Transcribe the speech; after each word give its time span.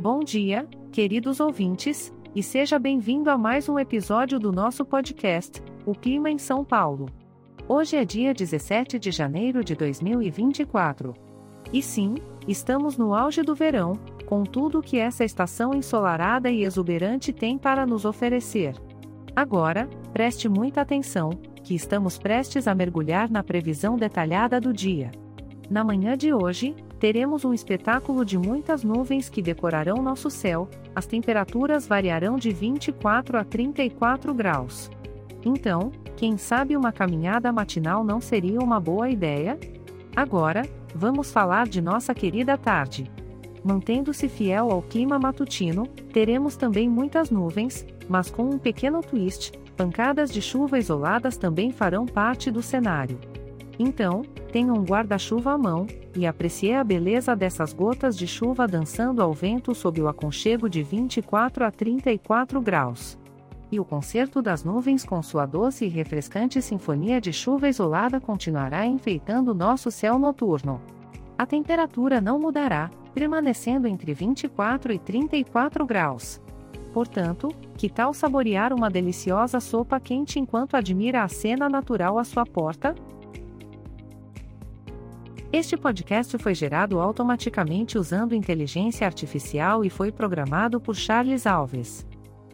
Bom 0.00 0.24
dia, 0.24 0.66
queridos 0.90 1.38
ouvintes, 1.38 2.12
e 2.34 2.42
seja 2.42 2.80
bem-vindo 2.80 3.30
a 3.30 3.38
mais 3.38 3.68
um 3.68 3.78
episódio 3.78 4.40
do 4.40 4.50
nosso 4.50 4.84
podcast, 4.84 5.62
O 5.86 5.92
Clima 5.92 6.28
em 6.28 6.36
São 6.36 6.64
Paulo. 6.64 7.06
Hoje 7.68 7.96
é 7.96 8.04
dia 8.04 8.34
17 8.34 8.98
de 8.98 9.12
janeiro 9.12 9.62
de 9.62 9.76
2024. 9.76 11.14
E 11.72 11.80
sim, 11.80 12.16
estamos 12.48 12.98
no 12.98 13.14
auge 13.14 13.42
do 13.42 13.54
verão, 13.54 13.92
com 14.26 14.42
tudo 14.42 14.80
o 14.80 14.82
que 14.82 14.98
essa 14.98 15.24
estação 15.24 15.72
ensolarada 15.72 16.50
e 16.50 16.64
exuberante 16.64 17.32
tem 17.32 17.56
para 17.56 17.86
nos 17.86 18.04
oferecer. 18.04 18.74
Agora, 19.34 19.88
preste 20.12 20.48
muita 20.48 20.80
atenção, 20.80 21.30
que 21.62 21.72
estamos 21.72 22.18
prestes 22.18 22.66
a 22.66 22.74
mergulhar 22.74 23.30
na 23.30 23.44
previsão 23.44 23.96
detalhada 23.96 24.60
do 24.60 24.72
dia. 24.72 25.12
Na 25.70 25.84
manhã 25.84 26.16
de 26.16 26.34
hoje, 26.34 26.74
teremos 27.04 27.44
um 27.44 27.52
espetáculo 27.52 28.24
de 28.24 28.38
muitas 28.38 28.82
nuvens 28.82 29.28
que 29.28 29.42
decorarão 29.42 30.02
nosso 30.02 30.30
céu, 30.30 30.66
as 30.96 31.04
temperaturas 31.04 31.86
variarão 31.86 32.36
de 32.36 32.50
24 32.50 33.36
a 33.36 33.44
34 33.44 34.32
graus. 34.32 34.90
Então, 35.44 35.92
quem 36.16 36.38
sabe 36.38 36.74
uma 36.74 36.92
caminhada 36.92 37.52
matinal 37.52 38.02
não 38.02 38.22
seria 38.22 38.58
uma 38.58 38.80
boa 38.80 39.10
ideia? 39.10 39.60
Agora, 40.16 40.66
vamos 40.94 41.30
falar 41.30 41.68
de 41.68 41.82
nossa 41.82 42.14
querida 42.14 42.56
tarde. 42.56 43.12
Mantendo-se 43.62 44.26
fiel 44.26 44.70
ao 44.70 44.80
clima 44.80 45.18
matutino, 45.18 45.86
teremos 46.10 46.56
também 46.56 46.88
muitas 46.88 47.28
nuvens, 47.28 47.84
mas 48.08 48.30
com 48.30 48.44
um 48.44 48.58
pequeno 48.58 49.02
twist: 49.02 49.52
pancadas 49.76 50.32
de 50.32 50.40
chuva 50.40 50.78
isoladas 50.78 51.36
também 51.36 51.70
farão 51.70 52.06
parte 52.06 52.50
do 52.50 52.62
cenário. 52.62 53.20
Então, 53.78 54.22
tenha 54.52 54.72
um 54.72 54.84
guarda-chuva 54.84 55.52
à 55.52 55.58
mão, 55.58 55.86
e 56.16 56.26
aprecie 56.26 56.74
a 56.74 56.84
beleza 56.84 57.34
dessas 57.34 57.72
gotas 57.72 58.16
de 58.16 58.26
chuva 58.26 58.68
dançando 58.68 59.20
ao 59.20 59.32
vento 59.32 59.74
sob 59.74 60.00
o 60.00 60.08
aconchego 60.08 60.68
de 60.68 60.82
24 60.82 61.64
a 61.64 61.70
34 61.70 62.60
graus. 62.60 63.18
E 63.72 63.80
o 63.80 63.84
concerto 63.84 64.40
das 64.40 64.62
nuvens 64.62 65.04
com 65.04 65.20
sua 65.22 65.46
doce 65.46 65.84
e 65.84 65.88
refrescante 65.88 66.62
sinfonia 66.62 67.20
de 67.20 67.32
chuva 67.32 67.68
isolada 67.68 68.20
continuará 68.20 68.86
enfeitando 68.86 69.54
nosso 69.54 69.90
céu 69.90 70.18
noturno. 70.18 70.80
A 71.36 71.44
temperatura 71.44 72.20
não 72.20 72.38
mudará, 72.38 72.88
permanecendo 73.12 73.88
entre 73.88 74.14
24 74.14 74.92
e 74.92 74.98
34 75.00 75.84
graus. 75.84 76.40
Portanto, 76.92 77.48
que 77.76 77.88
tal 77.88 78.14
saborear 78.14 78.72
uma 78.72 78.88
deliciosa 78.88 79.58
sopa 79.58 79.98
quente 79.98 80.38
enquanto 80.38 80.76
admira 80.76 81.24
a 81.24 81.28
cena 81.28 81.68
natural 81.68 82.20
à 82.20 82.24
sua 82.24 82.46
porta? 82.46 82.94
Este 85.54 85.76
podcast 85.76 86.36
foi 86.36 86.52
gerado 86.52 86.98
automaticamente 86.98 87.96
usando 87.96 88.34
inteligência 88.34 89.06
artificial 89.06 89.84
e 89.84 89.88
foi 89.88 90.10
programado 90.10 90.80
por 90.80 90.96
Charles 90.96 91.46
Alves. 91.46 92.04